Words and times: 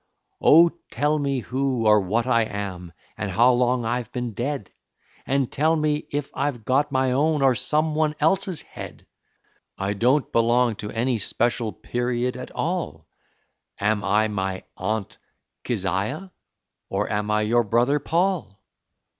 Oh, 0.41 0.71
tell 0.89 1.19
me 1.19 1.41
who 1.41 1.85
or 1.85 1.99
what 1.99 2.25
I 2.25 2.41
am, 2.45 2.91
and 3.19 3.29
how 3.29 3.51
long 3.51 3.85
I've 3.85 4.11
been 4.11 4.33
dead; 4.33 4.71
And 5.27 5.51
tell 5.51 5.75
me 5.75 6.07
if 6.11 6.31
I've 6.33 6.65
got 6.65 6.91
my 6.91 7.11
own 7.11 7.43
or 7.43 7.53
some 7.53 7.93
one 7.93 8.15
else's 8.19 8.63
head; 8.63 9.05
I 9.77 9.93
don't 9.93 10.31
belong 10.31 10.73
to 10.77 10.89
any 10.89 11.19
special 11.19 11.71
period 11.71 12.35
at 12.35 12.49
all. 12.49 13.09
Am 13.79 14.03
I 14.03 14.27
my 14.27 14.63
Aunt 14.75 15.19
Kiziah, 15.63 16.31
or 16.89 17.07
am 17.11 17.29
I 17.29 17.41
your 17.41 17.63
brother 17.63 17.99
Paul? 17.99 18.59